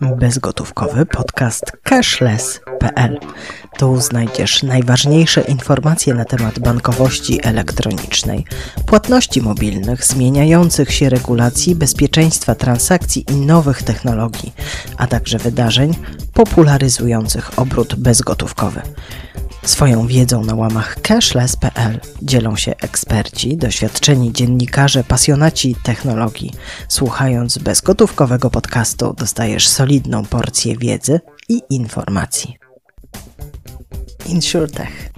[0.00, 3.18] bezgotówkowy podcast cashless.pl.
[3.78, 8.44] Tu znajdziesz najważniejsze informacje na temat bankowości elektronicznej,
[8.86, 14.52] płatności mobilnych, zmieniających się regulacji, bezpieczeństwa transakcji i nowych technologii,
[14.96, 15.94] a także wydarzeń
[16.34, 18.82] popularyzujących obrót bezgotówkowy.
[19.66, 26.52] Swoją wiedzą na łamach cashless.pl dzielą się eksperci, doświadczeni dziennikarze, pasjonaci technologii.
[26.88, 32.56] Słuchając bezgotówkowego podcastu dostajesz solidną porcję wiedzy i informacji.
[34.26, 35.12] InsurTech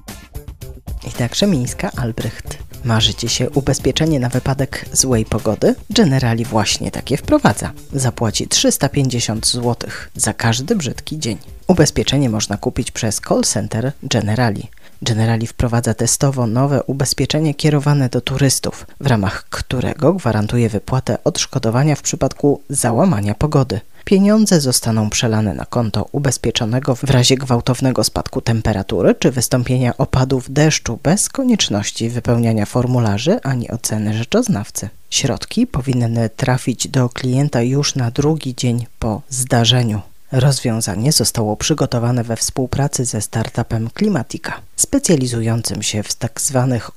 [1.08, 2.67] i także Mińska Albrecht.
[2.84, 5.74] Marzycie się ubezpieczenie na wypadek złej pogody?
[5.90, 7.72] Generali właśnie takie wprowadza.
[7.92, 11.38] Zapłaci 350 zł za każdy brzydki dzień.
[11.66, 14.68] Ubezpieczenie można kupić przez call center Generali.
[15.02, 22.02] Generali wprowadza testowo nowe ubezpieczenie kierowane do turystów, w ramach którego gwarantuje wypłatę odszkodowania w
[22.02, 23.80] przypadku załamania pogody.
[24.08, 30.98] Pieniądze zostaną przelane na konto ubezpieczonego w razie gwałtownego spadku temperatury czy wystąpienia opadów deszczu
[31.02, 34.88] bez konieczności wypełniania formularzy ani oceny rzeczoznawcy.
[35.10, 40.00] Środki powinny trafić do klienta już na drugi dzień po zdarzeniu.
[40.32, 46.14] Rozwiązanie zostało przygotowane we współpracy ze startupem Klimatika, specjalizującym się w.
[46.14, 46.40] Tak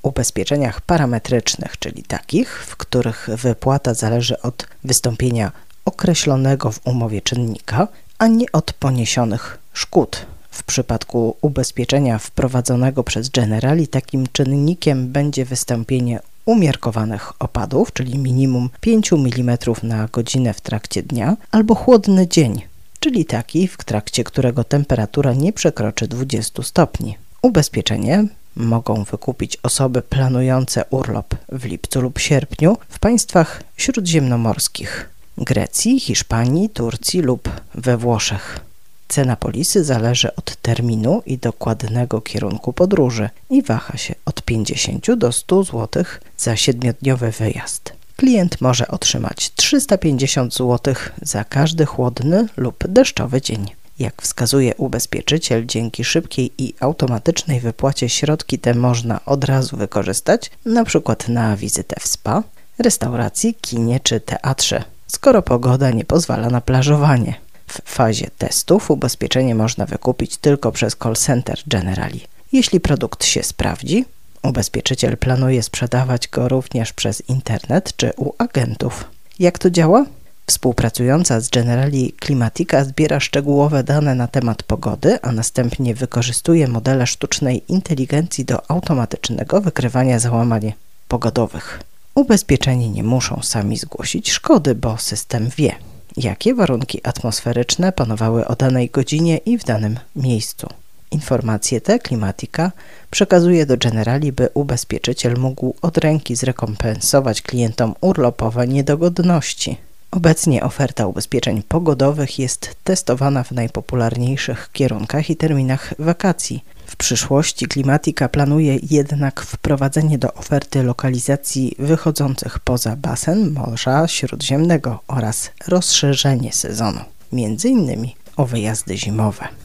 [0.02, 5.52] ubezpieczeniach parametrycznych, czyli takich, w których wypłata zależy od wystąpienia
[5.84, 7.88] określonego w umowie czynnika,
[8.18, 10.26] a nie od poniesionych szkód.
[10.50, 19.12] W przypadku ubezpieczenia wprowadzonego przez Generali takim czynnikiem będzie wystąpienie umiarkowanych opadów, czyli minimum 5
[19.12, 22.62] mm na godzinę w trakcie dnia, albo chłodny dzień,
[23.00, 27.16] czyli taki, w trakcie którego temperatura nie przekroczy 20 stopni.
[27.42, 28.24] Ubezpieczenie
[28.56, 35.08] mogą wykupić osoby planujące urlop w lipcu lub sierpniu w państwach śródziemnomorskich
[35.44, 38.60] Grecji, Hiszpanii, Turcji lub we Włoszech.
[39.08, 45.32] Cena polisy zależy od terminu i dokładnego kierunku podróży i waha się od 50 do
[45.32, 46.04] 100 zł
[46.36, 53.70] za siedmiodniowy wyjazd klient może otrzymać 350 zł za każdy chłodny lub deszczowy dzień.
[53.98, 61.16] Jak wskazuje ubezpieczyciel, dzięki szybkiej i automatycznej wypłacie środki te można od razu wykorzystać, np.
[61.28, 62.42] na wizytę w spa,
[62.78, 64.84] restauracji, kinie czy teatrze,
[65.14, 67.34] skoro pogoda nie pozwala na plażowanie.
[67.66, 72.20] W fazie testów ubezpieczenie można wykupić tylko przez call center Generali.
[72.52, 74.04] Jeśli produkt się sprawdzi,
[74.42, 79.04] Ubezpieczyciel planuje sprzedawać go również przez internet czy u agentów.
[79.38, 80.06] Jak to działa?
[80.46, 87.62] Współpracująca z Generali Climatica zbiera szczegółowe dane na temat pogody, a następnie wykorzystuje modele sztucznej
[87.68, 90.72] inteligencji do automatycznego wykrywania załamań
[91.08, 91.80] pogodowych.
[92.14, 95.74] Ubezpieczeni nie muszą sami zgłosić szkody, bo system wie,
[96.16, 100.68] jakie warunki atmosferyczne panowały o danej godzinie i w danym miejscu.
[101.10, 102.72] Informacje te Klimatika
[103.10, 109.76] przekazuje do Generali, by ubezpieczyciel mógł od ręki zrekompensować klientom urlopowe niedogodności.
[110.10, 116.64] Obecnie oferta ubezpieczeń pogodowych jest testowana w najpopularniejszych kierunkach i terminach wakacji.
[116.92, 125.50] W przyszłości Klimatika planuje jednak wprowadzenie do oferty lokalizacji wychodzących poza basen Morza Śródziemnego oraz
[125.68, 127.00] rozszerzenie sezonu,
[127.32, 128.08] m.in.
[128.36, 129.61] o wyjazdy zimowe.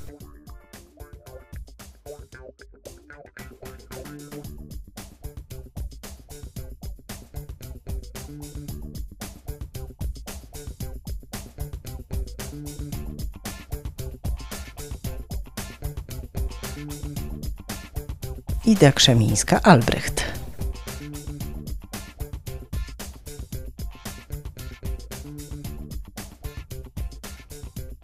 [18.67, 20.23] Ida Krzemińska-Albrecht.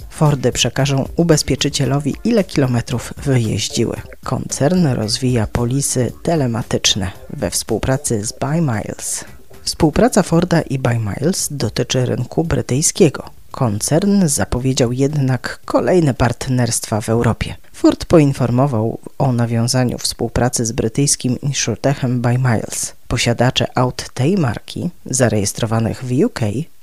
[0.10, 3.96] Fordy przekażą ubezpieczycielowi, ile kilometrów wyjeździły.
[4.24, 9.26] Koncern rozwija polisy telematyczne we współpracy z BuyMiles.
[9.64, 13.30] Współpraca Forda i BuyMiles dotyczy rynku brytyjskiego.
[13.54, 17.56] Koncern zapowiedział jednak kolejne partnerstwa w Europie.
[17.74, 22.94] Ford poinformował o nawiązaniu współpracy z brytyjskim insurtechem By Miles.
[23.08, 26.40] Posiadacze aut tej marki, zarejestrowanych w UK,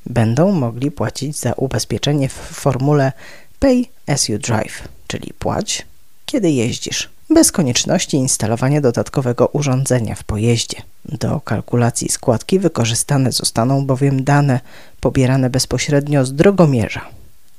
[0.06, 3.12] będą mogli płacić za ubezpieczenie w formule
[3.58, 5.86] Pay as you drive, czyli płać,
[6.26, 10.82] kiedy jeździsz, bez konieczności instalowania dodatkowego urządzenia w pojeździe.
[11.04, 14.60] Do kalkulacji składki wykorzystane zostaną bowiem dane
[15.00, 17.00] pobierane bezpośrednio z drogomierza.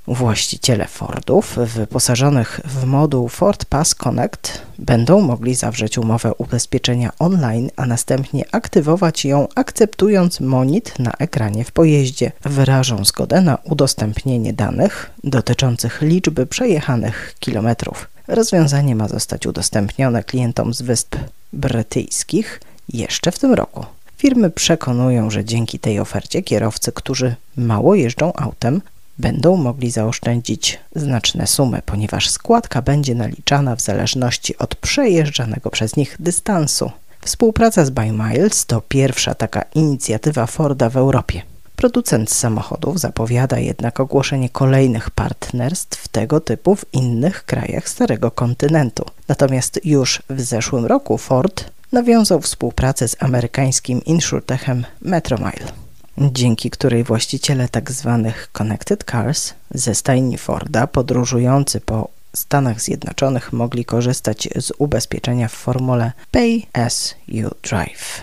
[0.07, 7.85] Właściciele Fordów wyposażonych w moduł Ford Pass Connect będą mogli zawrzeć umowę ubezpieczenia online, a
[7.85, 12.31] następnie aktywować ją akceptując monit na ekranie w pojeździe.
[12.41, 18.07] Wyrażą zgodę na udostępnienie danych dotyczących liczby przejechanych kilometrów.
[18.27, 21.15] Rozwiązanie ma zostać udostępnione klientom z Wysp
[21.53, 23.85] Brytyjskich jeszcze w tym roku.
[24.21, 28.81] Firmy przekonują, że dzięki tej ofercie kierowcy, którzy mało jeżdżą autem,
[29.18, 36.15] będą mogli zaoszczędzić znaczne sumy, ponieważ składka będzie naliczana w zależności od przejeżdżanego przez nich
[36.19, 36.91] dystansu.
[37.21, 41.41] Współpraca z Buy Miles to pierwsza taka inicjatywa Forda w Europie.
[41.75, 49.06] Producent samochodów zapowiada jednak ogłoszenie kolejnych partnerstw tego typu w innych krajach Starego Kontynentu.
[49.27, 55.81] Natomiast już w zeszłym roku Ford nawiązał współpracę z amerykańskim insurtechem Metromile
[56.17, 58.21] dzięki której właściciele tzw.
[58.25, 65.51] Tak connected cars ze stajni Forda podróżujący po Stanach Zjednoczonych mogli korzystać z ubezpieczenia w
[65.51, 68.21] formule Pay as you drive.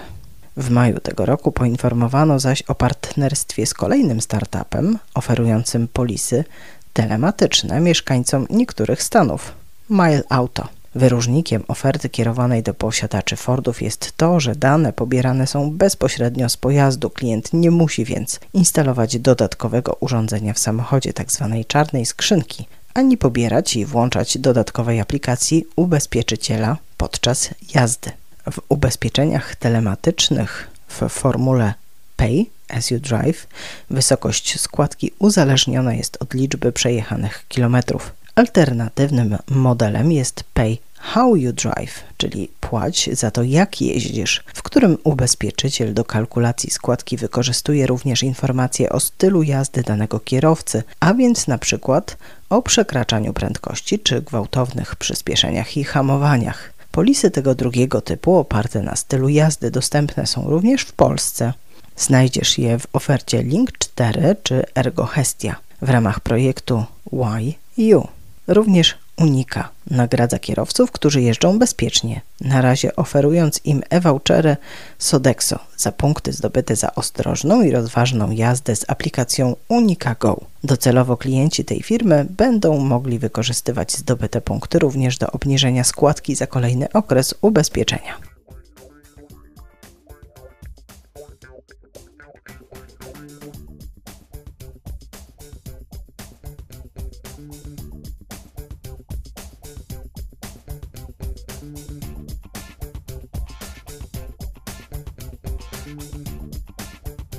[0.57, 6.45] W maju tego roku poinformowano zaś o partnerstwie z kolejnym startupem oferującym polisy
[6.93, 9.53] telematyczne mieszkańcom niektórych stanów
[9.91, 10.78] Mile Auto.
[10.95, 17.11] Wyróżnikiem oferty kierowanej do posiadaczy Fordów jest to, że dane pobierane są bezpośrednio z pojazdu.
[17.11, 21.55] Klient nie musi więc instalować dodatkowego urządzenia w samochodzie, tzw.
[21.59, 28.11] Tak czarnej skrzynki, ani pobierać i włączać dodatkowej aplikacji ubezpieczyciela podczas jazdy.
[28.51, 31.75] W ubezpieczeniach telematycznych w formule
[32.17, 33.47] Pay as you drive
[33.91, 38.18] wysokość składki uzależniona jest od liczby przejechanych kilometrów.
[38.39, 44.99] Alternatywnym modelem jest Pay How You Drive, czyli płać za to, jak jeździsz, w którym
[45.05, 51.59] ubezpieczyciel do kalkulacji składki wykorzystuje również informacje o stylu jazdy danego kierowcy, a więc na
[51.59, 52.17] przykład
[52.51, 56.73] o przekraczaniu prędkości czy gwałtownych przyspieszeniach i hamowaniach.
[56.93, 61.53] Polisy tego drugiego typu oparte na stylu jazdy dostępne są również w Polsce.
[61.97, 68.18] Znajdziesz je w ofercie Link 4 czy Ergo Hestia w ramach projektu Why You.
[68.49, 74.57] Również Unika nagradza kierowców, którzy jeżdżą bezpiecznie, na razie oferując im e-vouchery
[74.99, 80.41] Sodexo za punkty zdobyte za ostrożną i rozważną jazdę z aplikacją Unika Go.
[80.65, 86.93] Docelowo klienci tej firmy będą mogli wykorzystywać zdobyte punkty również do obniżenia składki za kolejny
[86.93, 88.38] okres ubezpieczenia.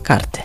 [0.10, 0.42] Karty.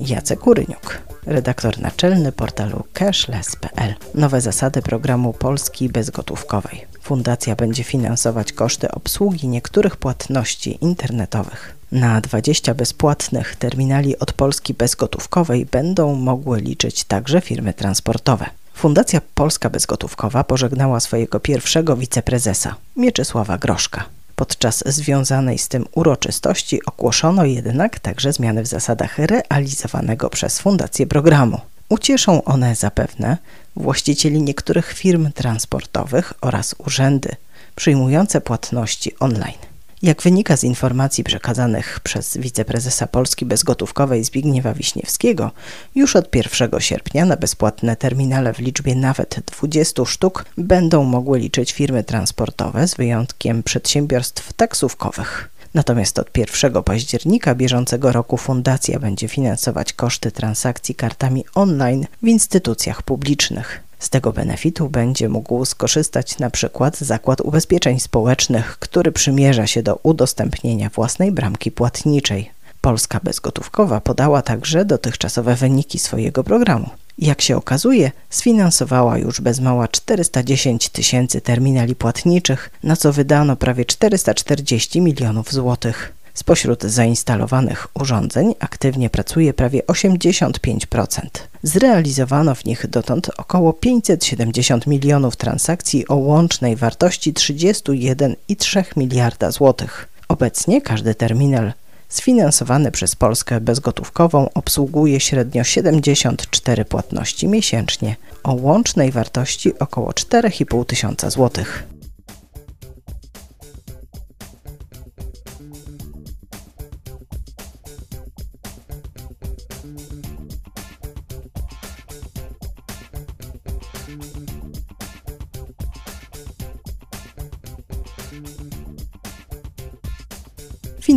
[0.00, 3.94] Jacek Kuryniuk, redaktor naczelny portalu cashless.pl.
[4.14, 6.86] Nowe zasady programu Polski bezgotówkowej.
[7.02, 11.76] Fundacja będzie finansować koszty obsługi niektórych płatności internetowych.
[11.92, 18.59] Na 20 bezpłatnych terminali od Polski bezgotówkowej będą mogły liczyć także firmy transportowe.
[18.80, 24.04] Fundacja Polska Bezgotówkowa pożegnała swojego pierwszego wiceprezesa, Mieczysława Groszka.
[24.36, 31.60] Podczas związanej z tym uroczystości ogłoszono jednak także zmiany w zasadach realizowanego przez Fundację programu.
[31.88, 33.36] Ucieszą one zapewne
[33.76, 37.28] właścicieli niektórych firm transportowych oraz urzędy
[37.76, 39.69] przyjmujące płatności online.
[40.02, 45.50] Jak wynika z informacji przekazanych przez wiceprezesa Polski Bezgotówkowej Zbigniewa Wiśniewskiego,
[45.94, 51.72] już od 1 sierpnia na bezpłatne terminale w liczbie nawet 20 sztuk będą mogły liczyć
[51.72, 55.50] firmy transportowe z wyjątkiem przedsiębiorstw taksówkowych.
[55.74, 63.02] Natomiast od 1 października bieżącego roku fundacja będzie finansować koszty transakcji kartami online w instytucjach
[63.02, 63.89] publicznych.
[64.00, 69.98] Z tego benefitu będzie mógł skorzystać na przykład Zakład Ubezpieczeń Społecznych, który przymierza się do
[70.02, 72.50] udostępnienia własnej bramki płatniczej.
[72.80, 76.90] Polska Bezgotówkowa podała także dotychczasowe wyniki swojego programu.
[77.18, 83.84] Jak się okazuje, sfinansowała już bez mała 410 tysięcy terminali płatniczych, na co wydano prawie
[83.84, 86.12] 440 milionów złotych.
[86.40, 91.20] Spośród zainstalowanych urządzeń aktywnie pracuje prawie 85%.
[91.62, 100.08] Zrealizowano w nich dotąd około 570 milionów transakcji o łącznej wartości 31,3 miliarda złotych.
[100.28, 101.72] Obecnie każdy terminal
[102.08, 111.30] sfinansowany przez Polskę bezgotówkową obsługuje średnio 74 płatności miesięcznie o łącznej wartości około 4,5 tysiąca
[111.30, 111.86] złotych.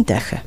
[0.03, 0.37] Fintechy.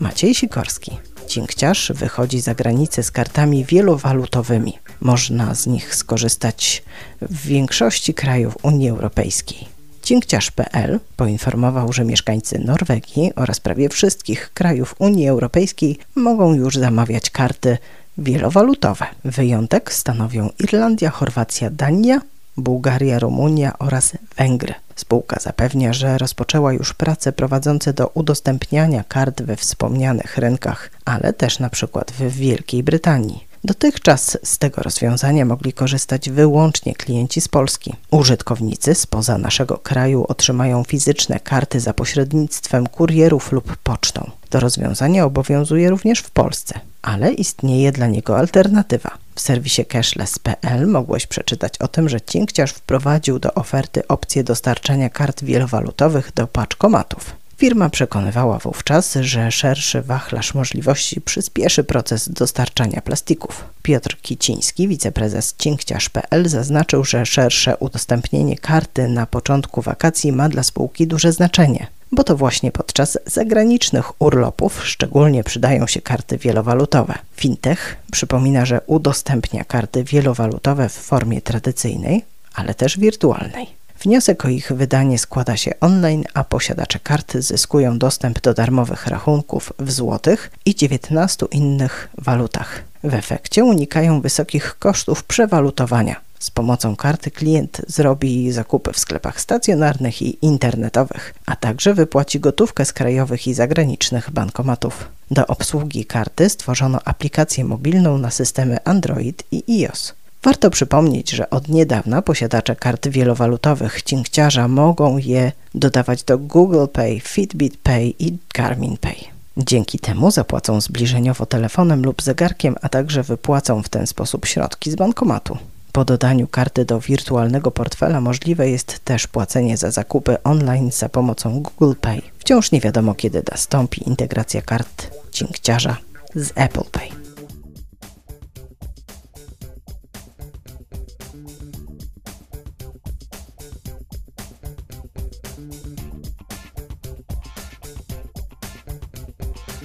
[0.00, 0.98] Maciej Sikorski.
[1.26, 4.78] Cinkciarz wychodzi za granicę z kartami wielowalutowymi.
[5.00, 6.82] Można z nich skorzystać
[7.20, 9.68] w większości krajów Unii Europejskiej.
[10.02, 17.78] Cinkciarz.pl poinformował, że mieszkańcy Norwegii oraz prawie wszystkich krajów Unii Europejskiej mogą już zamawiać karty
[18.18, 19.06] wielowalutowe.
[19.24, 22.20] Wyjątek stanowią Irlandia, Chorwacja, Dania,
[22.56, 24.74] Bułgaria, Rumunia oraz Węgry.
[24.96, 31.58] Spółka zapewnia, że rozpoczęła już prace prowadzące do udostępniania kart we wspomnianych rynkach, ale też
[31.58, 33.45] na przykład w Wielkiej Brytanii.
[33.66, 37.94] Dotychczas z tego rozwiązania mogli korzystać wyłącznie klienci z Polski.
[38.10, 44.30] Użytkownicy spoza naszego kraju otrzymają fizyczne karty za pośrednictwem kurierów lub pocztą.
[44.50, 49.10] To rozwiązanie obowiązuje również w Polsce, ale istnieje dla niego alternatywa.
[49.34, 55.44] W serwisie cashless.pl mogłeś przeczytać o tym, że Cinkciarz wprowadził do oferty opcję dostarczania kart
[55.44, 57.45] wielowalutowych do paczkomatów.
[57.56, 63.64] Firma przekonywała wówczas, że szerszy wachlarz możliwości przyspieszy proces dostarczania plastików.
[63.82, 71.06] Piotr Kiciński, wiceprezes cinkciarz.pl zaznaczył, że szersze udostępnienie karty na początku wakacji ma dla spółki
[71.06, 77.18] duże znaczenie bo to właśnie podczas zagranicznych urlopów szczególnie przydają się karty wielowalutowe.
[77.36, 83.75] Fintech przypomina, że udostępnia karty wielowalutowe w formie tradycyjnej, ale też wirtualnej.
[84.00, 89.72] Wniosek o ich wydanie składa się online, a posiadacze kart zyskują dostęp do darmowych rachunków
[89.78, 92.82] w złotych i 19 innych walutach.
[93.04, 96.26] W efekcie unikają wysokich kosztów przewalutowania.
[96.38, 102.84] Z pomocą karty klient zrobi zakupy w sklepach stacjonarnych i internetowych, a także wypłaci gotówkę
[102.84, 105.08] z krajowych i zagranicznych bankomatów.
[105.30, 110.14] Do obsługi karty stworzono aplikację mobilną na systemy Android i iOS.
[110.46, 117.20] Warto przypomnieć, że od niedawna posiadacze kart wielowalutowych cinkciarza mogą je dodawać do Google Pay,
[117.20, 119.14] Fitbit Pay i Garmin Pay.
[119.56, 124.94] Dzięki temu zapłacą zbliżeniowo telefonem lub zegarkiem, a także wypłacą w ten sposób środki z
[124.94, 125.58] bankomatu.
[125.92, 131.62] Po dodaniu karty do wirtualnego portfela możliwe jest też płacenie za zakupy online za pomocą
[131.62, 132.22] Google Pay.
[132.38, 135.96] Wciąż nie wiadomo kiedy nastąpi integracja kart cinkciarza
[136.34, 137.25] z Apple Pay.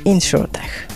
[0.06, 0.88] InsurTech.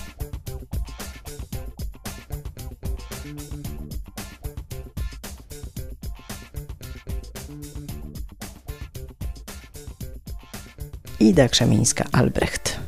[11.19, 12.79] Ida Krzemińska-Albrecht.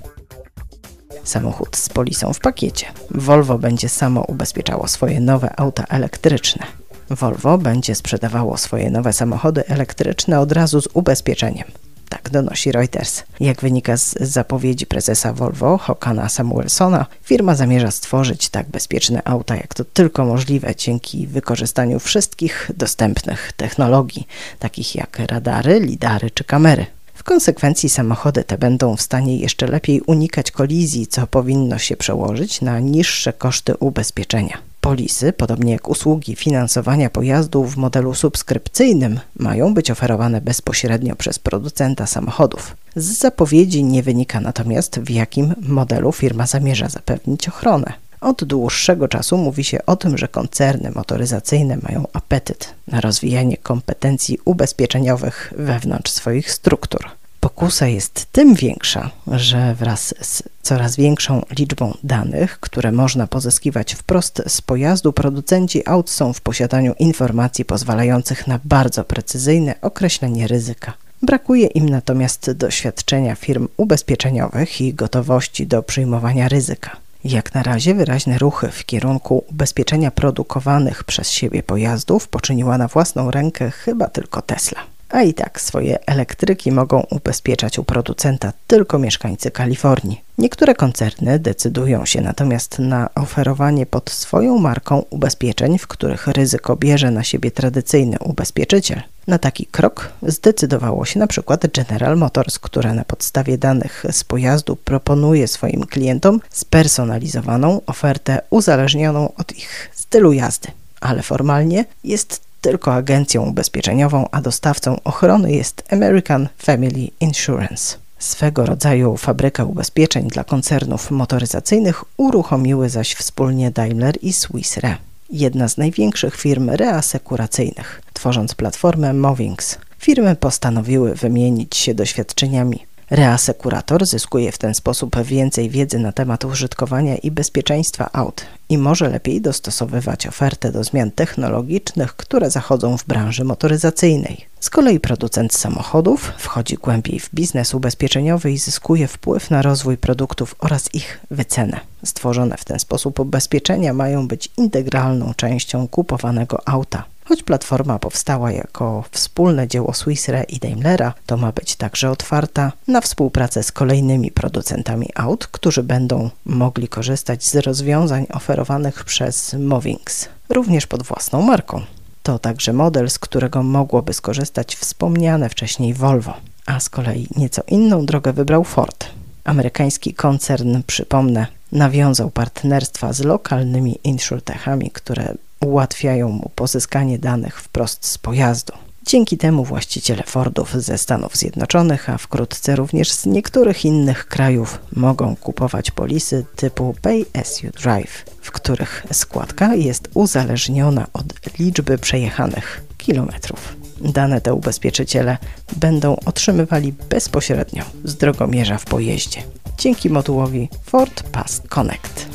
[1.24, 2.86] Samochód z polisą w pakiecie.
[3.12, 6.66] Volvo będzie samo ubezpieczało swoje nowe auta elektryczne.
[7.10, 11.87] Volvo będzie sprzedawało swoje nowe samochody elektryczne od razu z ubezpieczeniem.
[12.28, 13.24] Tak donosi Reuters.
[13.40, 19.74] Jak wynika z zapowiedzi prezesa Volvo, Hokana Samuelsona, firma zamierza stworzyć tak bezpieczne auta, jak
[19.74, 24.28] to tylko możliwe dzięki wykorzystaniu wszystkich dostępnych technologii,
[24.60, 26.86] takich jak radary, lidary czy kamery.
[27.14, 32.62] W konsekwencji samochody te będą w stanie jeszcze lepiej unikać kolizji, co powinno się przełożyć
[32.62, 34.58] na niższe koszty ubezpieczenia.
[34.88, 42.06] Polisy, podobnie jak usługi finansowania pojazdów w modelu subskrypcyjnym, mają być oferowane bezpośrednio przez producenta
[42.06, 42.78] samochodów.
[42.96, 47.94] Z zapowiedzi nie wynika natomiast, w jakim modelu firma zamierza zapewnić ochronę.
[48.22, 54.40] Od dłuższego czasu mówi się o tym, że koncerny motoryzacyjne mają apetyt na rozwijanie kompetencji
[54.46, 57.10] ubezpieczeniowych wewnątrz swoich struktur.
[57.58, 64.42] Pokusa jest tym większa, że wraz z coraz większą liczbą danych, które można pozyskiwać wprost
[64.48, 70.94] z pojazdu, producenci aut są w posiadaniu informacji pozwalających na bardzo precyzyjne określenie ryzyka.
[71.22, 76.98] Brakuje im natomiast doświadczenia firm ubezpieczeniowych i gotowości do przyjmowania ryzyka.
[77.24, 83.32] Jak na razie wyraźne ruchy w kierunku ubezpieczenia produkowanych przez siebie pojazdów poczyniła na własną
[83.32, 84.97] rękę chyba tylko Tesla.
[85.10, 90.22] A i tak swoje elektryki mogą ubezpieczać u producenta tylko mieszkańcy Kalifornii.
[90.38, 97.12] Niektóre koncerny decydują się natomiast na oferowanie pod swoją marką ubezpieczeń, w których ryzyko bierze
[97.12, 99.02] na siebie tradycyjny ubezpieczyciel.
[99.28, 104.76] Na taki krok zdecydowało się na przykład General Motors, które na podstawie danych z pojazdu
[104.76, 110.68] proponuje swoim klientom spersonalizowaną ofertę uzależnioną od ich stylu jazdy.
[111.02, 117.98] Ale formalnie jest tylko agencją ubezpieczeniową, a dostawcą ochrony jest American Family Insurance.
[118.20, 124.96] Swego rodzaju fabrykę ubezpieczeń dla koncernów motoryzacyjnych uruchomiły zaś wspólnie Daimler i Swiss Re,
[125.30, 129.78] jedna z największych firm reasekuracyjnych, tworząc platformę Movings.
[130.00, 132.87] Firmy postanowiły wymienić się doświadczeniami.
[133.10, 139.10] Reasekurator zyskuje w ten sposób więcej wiedzy na temat użytkowania i bezpieczeństwa aut i może
[139.10, 144.46] lepiej dostosowywać ofertę do zmian technologicznych, które zachodzą w branży motoryzacyjnej.
[144.60, 150.56] Z kolei producent samochodów wchodzi głębiej w biznes ubezpieczeniowy i zyskuje wpływ na rozwój produktów
[150.60, 151.80] oraz ich wycenę.
[152.06, 157.04] Stworzone w ten sposób ubezpieczenia mają być integralną częścią kupowanego auta.
[157.28, 163.02] Choć platforma powstała jako wspólne dzieło Swissre i Daimlera, to ma być także otwarta na
[163.02, 170.88] współpracę z kolejnymi producentami aut, którzy będą mogli korzystać z rozwiązań oferowanych przez Movings, również
[170.88, 171.82] pod własną marką.
[172.24, 176.34] To także model, z którego mogłoby skorzystać wspomniane wcześniej Volvo,
[176.66, 179.17] a z kolei nieco inną drogę wybrał Ford.
[179.48, 188.18] Amerykański koncern, przypomnę, nawiązał partnerstwa z lokalnymi insurtechami, które ułatwiają mu pozyskanie danych wprost z
[188.18, 188.74] pojazdu.
[189.06, 195.36] Dzięki temu właściciele Fordów ze Stanów Zjednoczonych, a wkrótce również z niektórych innych krajów mogą
[195.36, 201.26] kupować polisy typu Pay as you drive, w których składka jest uzależniona od
[201.60, 203.87] liczby przejechanych kilometrów.
[204.02, 205.38] Dane te ubezpieczyciele
[205.76, 209.44] będą otrzymywali bezpośrednio z drogomierza w pojeździe
[209.78, 212.28] dzięki modułowi Ford Pass Connect.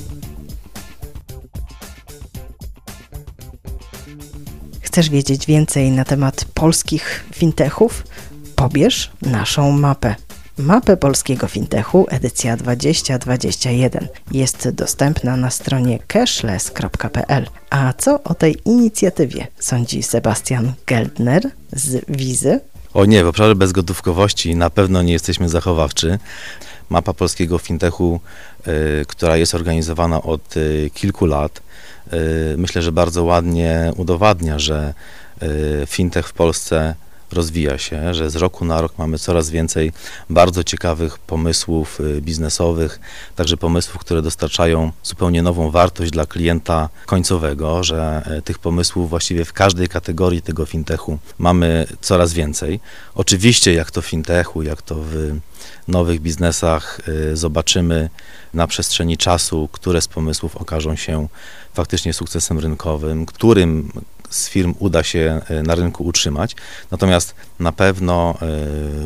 [4.80, 8.04] Chcesz wiedzieć więcej na temat polskich fintechów?
[8.56, 10.14] Pobierz naszą mapę.
[10.58, 17.46] Mapę polskiego fintechu edycja 2021 jest dostępna na stronie cashless.pl.
[17.70, 21.42] A co o tej inicjatywie sądzi Sebastian Geldner
[21.72, 22.60] z Wizy?
[22.94, 26.18] O nie, w obszarze bezgotówkowości na pewno nie jesteśmy zachowawczy.
[26.90, 28.20] Mapa polskiego fintechu,
[28.68, 31.62] y, która jest organizowana od y, kilku lat,
[32.12, 34.94] y, myślę, że bardzo ładnie udowadnia, że
[35.86, 36.94] fintech w Polsce
[37.32, 39.92] rozwija się, że z roku na rok mamy coraz więcej
[40.30, 43.00] bardzo ciekawych pomysłów biznesowych,
[43.36, 49.52] także pomysłów, które dostarczają zupełnie nową wartość dla klienta końcowego, że tych pomysłów właściwie w
[49.52, 52.80] każdej kategorii tego fintechu mamy coraz więcej.
[53.14, 55.36] Oczywiście, jak to w fintechu, jak to w
[55.88, 58.10] nowych biznesach y, zobaczymy
[58.54, 61.28] na przestrzeni czasu, które z pomysłów okażą się
[61.74, 63.92] faktycznie sukcesem rynkowym, którym
[64.32, 66.56] z firm uda się y, na rynku utrzymać.
[66.90, 68.34] Natomiast na pewno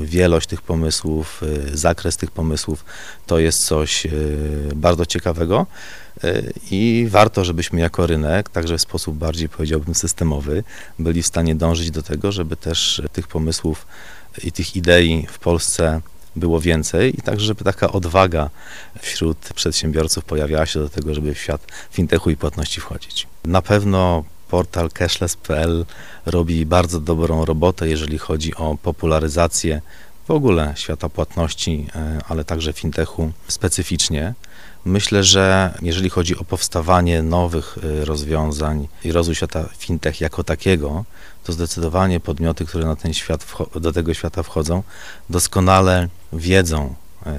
[0.02, 2.84] y, wielość tych pomysłów, zakres tych pomysłów
[3.26, 4.06] to jest coś
[4.74, 5.66] bardzo ciekawego
[6.70, 10.64] i warto, żebyśmy jako rynek, także w sposób bardziej powiedziałbym systemowy,
[10.98, 13.86] byli w stanie dążyć do tego, żeby też tych pomysłów
[14.44, 16.00] i tych idei w Polsce
[16.36, 18.50] było więcej i także, żeby taka odwaga
[19.00, 23.26] wśród przedsiębiorców pojawiała się do tego, żeby w świat fintechu i płatności wchodzić.
[23.44, 25.84] Na pewno portal cashless.pl
[26.26, 29.80] robi bardzo dobrą robotę, jeżeli chodzi o popularyzację
[30.26, 34.34] w ogóle świata płatności, e, ale także fintechu specyficznie.
[34.84, 41.04] Myślę, że jeżeli chodzi o powstawanie nowych e, rozwiązań i rozwój świata fintech jako takiego,
[41.44, 43.46] to zdecydowanie podmioty, które na ten świat,
[43.80, 44.82] do tego świata wchodzą,
[45.30, 46.94] doskonale wiedzą,
[47.26, 47.34] e,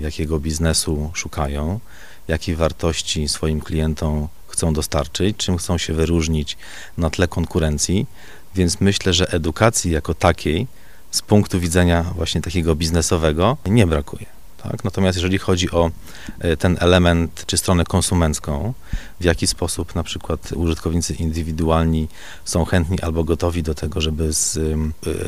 [0.00, 1.80] jakiego biznesu szukają,
[2.28, 6.56] jakiej wartości swoim klientom chcą dostarczyć, czym chcą się wyróżnić
[6.98, 8.06] na tle konkurencji,
[8.54, 10.66] więc myślę, że edukacji jako takiej
[11.10, 14.26] z punktu widzenia właśnie takiego biznesowego nie brakuje.
[14.62, 14.84] Tak?
[14.84, 15.90] Natomiast jeżeli chodzi o
[16.38, 18.74] e, ten element czy stronę konsumencką,
[19.20, 22.08] w jaki sposób na przykład użytkownicy indywidualni
[22.44, 24.62] są chętni albo gotowi do tego, żeby z e,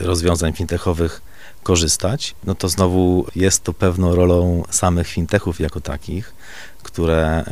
[0.05, 1.23] rozwiązań fintechowych
[1.63, 6.35] korzystać, no to znowu jest to pewną rolą samych fintechów jako takich,
[6.93, 7.45] które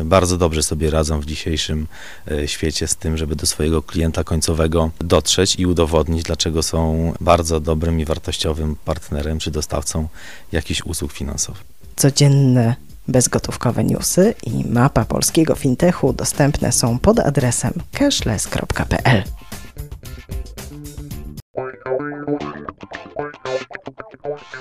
[0.00, 1.86] e, bardzo dobrze sobie radzą w dzisiejszym
[2.30, 7.60] e, świecie z tym, żeby do swojego klienta końcowego dotrzeć i udowodnić, dlaczego są bardzo
[7.60, 10.08] dobrym i wartościowym partnerem czy dostawcą
[10.52, 11.64] jakichś usług finansowych.
[11.96, 12.74] Codzienne
[13.08, 19.22] bezgotówkowe newsy i mapa polskiego fintechu dostępne są pod adresem cashless.pl.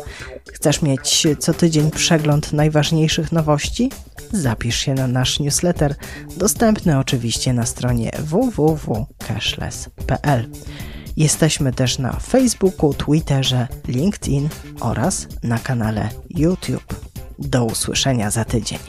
[0.53, 3.91] Chcesz mieć co tydzień przegląd najważniejszych nowości?
[4.31, 5.95] Zapisz się na nasz newsletter,
[6.37, 10.49] dostępny oczywiście na stronie www.cashless.pl.
[11.17, 14.49] Jesteśmy też na Facebooku, Twitterze, LinkedIn
[14.79, 16.95] oraz na kanale YouTube.
[17.39, 18.79] Do usłyszenia za tydzień.